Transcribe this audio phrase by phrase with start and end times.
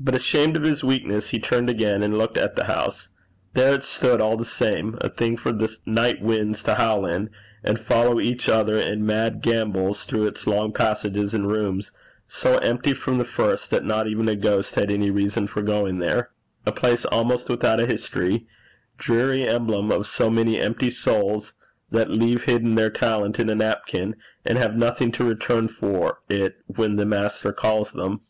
[0.00, 3.10] But, ashamed of his weakness, he turned again and looked at the house.
[3.52, 7.28] There it stood, all the same, a thing for the night winds to howl in,
[7.62, 11.92] and follow each other in mad gambols through its long passages and rooms,
[12.26, 15.98] so empty from the first that not even a ghost had any reason for going
[15.98, 16.30] there
[16.64, 18.46] a place almost without a history
[18.96, 21.52] dreary emblem of so many empty souls
[21.90, 26.56] that have hidden their talent in a napkin, and have nothing to return for it
[26.64, 28.22] when the Master calls them.